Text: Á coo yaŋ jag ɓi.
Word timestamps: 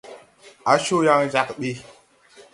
Á 0.71 0.73
coo 0.83 1.05
yaŋ 1.07 1.21
jag 1.33 1.49
ɓi. 1.59 1.69